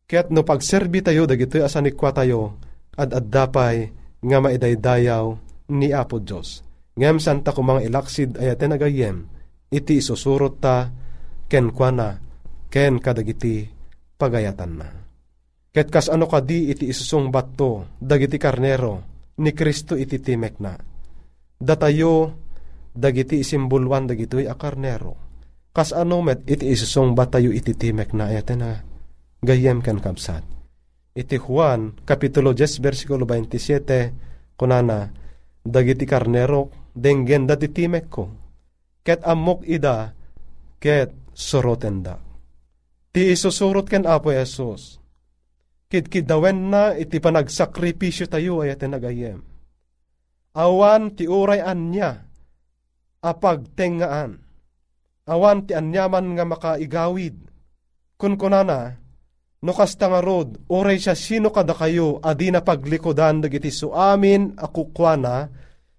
ket 0.10 0.34
no 0.34 0.42
pagserbi 0.42 1.06
tayo 1.06 1.30
dagiti 1.30 1.62
asanikwa 1.62 2.10
tayo, 2.10 2.58
ad 2.98 3.14
addapay 3.14 3.94
nga 4.26 4.38
maidaydayaw 4.42 5.45
ni 5.72 5.94
Apo 5.94 6.22
Diyos. 6.22 6.62
Ngem 6.96 7.20
santa 7.20 7.52
kumang 7.52 7.84
ilaksid 7.84 8.40
ayaten 8.40 8.76
agayem, 8.76 9.18
iti 9.68 10.00
isusurot 10.00 10.64
ta 10.64 10.92
ken 11.52 11.76
kwa 11.76 11.90
na 11.92 12.10
ken 12.72 13.04
kadagiti 13.04 13.68
pagayatan 14.16 14.72
na. 14.80 14.88
Ket 15.76 15.92
kas 15.92 16.08
ano 16.08 16.32
kadi 16.32 16.72
iti 16.72 16.88
isusong 16.88 17.28
bato, 17.36 18.00
dagiti 18.00 18.40
karnero, 18.40 19.04
ni 19.44 19.52
Kristo 19.52 20.00
iti 20.00 20.24
timek 20.24 20.56
na. 20.64 20.72
Datayo, 21.60 22.32
dagiti 22.96 23.44
isimbulwan 23.44 24.08
dagitoy 24.08 24.48
a 24.48 24.56
karnero. 24.56 25.20
Kas 25.76 25.92
ano 25.92 26.24
met 26.24 26.48
iti 26.48 26.72
isusong 26.72 27.12
batayo 27.12 27.52
iti 27.52 27.76
timek 27.76 28.16
na 28.16 28.32
ayate 28.32 28.56
na 28.56 28.80
gayem 29.44 29.84
ken 29.84 30.00
kabsat. 30.00 30.56
iti 31.16 31.40
Juan, 31.40 31.96
Kapitulo 32.04 32.52
10, 32.52 32.84
versikulo 32.84 33.24
27, 33.24 34.60
kunana, 34.60 35.16
dagiti 35.66 36.06
karnero, 36.06 36.70
denggen 36.94 37.50
dati 37.50 37.68
timek 37.74 38.06
ko, 38.08 38.30
ket 39.02 39.26
amok 39.26 39.66
ida, 39.66 40.14
ket 40.78 41.12
soroten 41.34 42.06
da. 42.06 42.16
Ti 43.10 43.34
isusurot 43.34 43.90
ken 43.90 44.06
Apo 44.06 44.30
Jesus, 44.30 45.02
kidkidawen 45.90 46.70
na 46.70 46.94
iti 46.94 47.18
panagsakripisyo 47.18 48.30
tayo 48.30 48.62
ay 48.62 48.78
nagayem. 48.78 49.42
Awan 50.56 51.12
ti 51.16 51.28
uray 51.28 51.60
anya, 51.60 52.24
apag 53.20 53.68
tengaan. 53.76 54.40
Awan 55.26 55.66
ti 55.68 55.74
anyaman 55.74 56.38
nga 56.38 56.46
makaigawid. 56.48 57.36
Kun 58.16 58.40
kunana, 58.40 58.96
no 59.66 59.74
kasta 59.74 60.06
nga 60.06 60.22
rod, 60.22 60.70
oray 60.70 61.02
siya 61.02 61.18
sino 61.18 61.50
kada 61.50 61.74
kayo 61.74 62.22
adi 62.22 62.54
na 62.54 62.62
paglikodan 62.62 63.42
dagiti 63.42 63.74
suamin 63.74 64.54
akukwana 64.54 65.50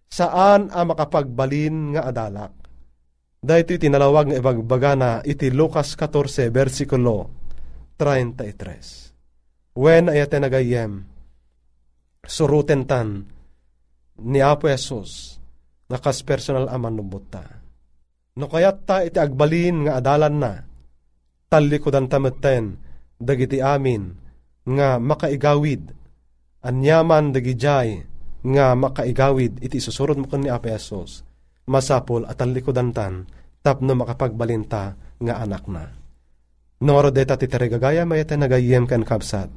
saan 0.07 0.71
a 0.71 0.87
makapagbalin 0.87 1.99
nga 1.99 2.07
adalak. 2.07 2.55
Dahito 3.43 3.75
tinalawag 3.75 4.31
nga 4.31 4.39
ibagbagana 4.39 5.27
iti 5.27 5.51
Lucas 5.51 5.99
14 5.99 6.47
versikulo 6.55 7.27
33. 7.99 9.75
When 9.77 10.09
ayate 10.15 10.39
nagayem, 10.39 11.05
suruten 12.23 12.87
tan 12.87 13.27
ni 14.23 14.41
Apo 14.41 14.71
Jesus 14.71 15.37
nakas 15.91 16.23
personal 16.23 16.71
aman 16.71 16.95
nubuta. 16.97 17.45
No 18.37 18.47
kayat 18.47 18.87
ta 18.87 19.03
iti 19.03 19.19
agbalin 19.19 19.87
nga 19.87 19.99
adalan 20.01 20.37
na, 20.37 20.53
talikodan 21.49 22.09
tametten, 22.09 22.86
dagiti 23.17 23.65
amin 23.65 24.13
nga 24.67 24.99
makaigawid 24.99 25.95
anyaman 26.61 27.31
dagijay 27.31 28.05
nga 28.47 28.75
makaigawid 28.79 29.59
iti 29.63 29.79
susurod 29.83 30.19
mo 30.19 30.27
ni 30.39 30.51
Apo 30.51 30.71
Jesus 30.71 31.27
masapol 31.67 32.25
at 32.31 32.39
likodan 32.47 32.95
tan 32.95 33.27
tapno 33.67 33.99
makapagbalinta 33.99 34.95
nga 35.19 35.35
anak 35.43 35.67
na. 35.67 35.91
Noro 36.87 37.11
deta 37.11 37.35
ti 37.35 37.51
tarigagaya 37.51 38.07
mayete 38.07 38.39
nagayem 38.39 38.87
kan 38.87 39.03
kapsat. 39.03 39.51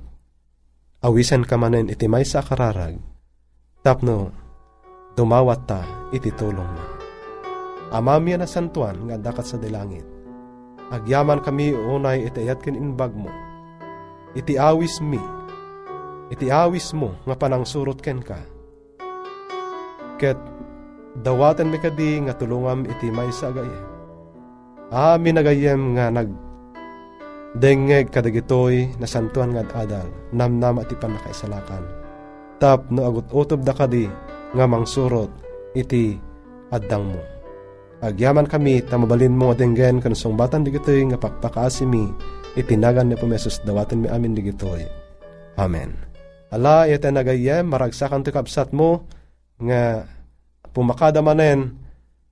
Awisen 1.05 1.45
ka 1.45 1.55
manen 1.55 1.91
iti 1.91 2.09
may 2.09 2.25
sa 2.25 2.41
kararag. 2.41 2.97
Tapno 3.85 4.33
dumawat 5.13 5.61
ta 5.69 5.81
iti 6.09 6.33
tulong 6.33 6.71
na. 6.73 6.85
Amamya 7.93 8.41
na 8.41 8.47
santuan 8.49 9.05
nga 9.09 9.17
dakat 9.17 9.45
sa 9.45 9.57
dilangit. 9.61 10.05
Agyaman 10.89 11.45
kami 11.45 11.73
unay 11.73 12.25
iti 12.25 12.49
ayat 12.49 12.65
kin 12.65 12.73
inbag 12.73 13.13
mo 13.13 13.29
iti 14.37 14.59
awis 14.59 15.01
mi, 15.01 15.21
iti 16.29 16.53
awis 16.53 16.93
mo 16.93 17.15
nga 17.25 17.33
panang 17.33 17.65
surot 17.65 17.97
ken 18.01 18.21
ka. 18.21 18.37
Ket 20.19 20.37
dawaten 21.23 21.71
mi 21.71 21.79
kadi 21.81 22.21
nga 22.27 22.35
tulungam 22.37 22.85
iti 22.85 23.09
may 23.09 23.31
sagayem. 23.33 23.87
Amin 24.89 25.37
nagayem 25.37 25.97
nga 25.97 26.09
nag 26.09 26.29
dengeg 27.57 28.13
kadagitoy 28.13 28.93
na 29.01 29.09
santuan 29.09 29.53
nga 29.53 29.65
adal, 29.73 30.05
namnam 30.33 30.81
ati 30.81 30.93
panakaisalakan. 30.97 31.81
Tap 32.61 32.91
no 32.93 33.07
agut 33.07 33.29
utob 33.33 33.65
da 33.65 33.73
kadi 33.73 34.05
nga 34.53 34.65
mangsurot 34.69 35.31
iti 35.73 36.17
addang 36.69 37.15
mo. 37.15 37.21
Agyaman 37.99 38.47
kami, 38.47 38.79
tamabalin 38.87 39.35
mo 39.35 39.51
nga 39.51 39.59
denggen 39.59 39.99
kanusong 39.99 40.39
batan 40.39 40.63
digitoy 40.63 41.03
nga 41.11 41.19
pakpakaasimi 41.19 42.07
itinagan 42.59 43.07
ni 43.07 43.15
pumesos 43.15 43.63
dawatin 43.63 44.03
mi 44.03 44.07
amin 44.11 44.35
digitoy. 44.35 44.83
Amen. 45.55 45.95
Ala, 46.51 46.89
iti 46.89 47.07
nagayem, 47.07 47.63
maragsakan 47.71 48.25
ti 48.25 48.35
kapsat 48.35 48.75
mo, 48.75 49.07
nga 49.61 50.03
pumakada 50.75 51.23
manen, 51.23 51.77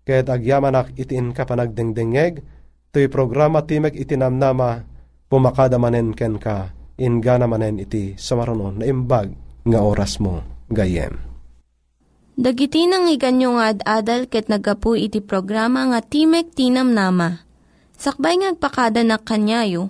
ket 0.03 0.27
agyamanak 0.27 0.91
itiin 0.99 1.31
ka 1.31 1.47
panagdengdengeg, 1.47 2.41
to'y 2.91 3.07
programa 3.07 3.63
timek 3.63 3.93
itinamnama, 3.93 4.83
pumakada 5.29 5.77
manen 5.77 6.17
ken 6.17 6.41
ka, 6.41 6.73
ingana 6.97 7.45
manen 7.45 7.77
iti 7.77 8.17
samaruno 8.17 8.73
na 8.73 8.89
imbag 8.89 9.31
nga 9.67 9.79
oras 9.85 10.17
mo, 10.17 10.41
gayem. 10.71 11.13
Dagiti 12.37 12.85
nang 12.85 13.09
iganyo 13.09 13.57
nga 13.57 13.73
ad-adal 13.73 14.29
ket 14.29 14.45
nagapu 14.45 14.93
iti 14.93 15.25
programa 15.25 15.89
nga 15.89 16.05
Timek 16.05 16.53
Tinam 16.53 16.93
Nama. 16.93 17.41
Sakbay 17.97 18.37
ngagpakada 18.37 19.01
na 19.01 19.17
kanyayo, 19.17 19.89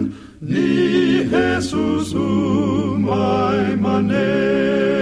Jesusu, 1.61 2.17
um, 2.17 3.01
mai 3.01 3.75
manera. 3.75 5.00